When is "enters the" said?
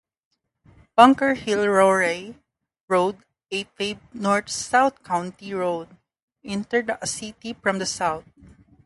6.43-7.05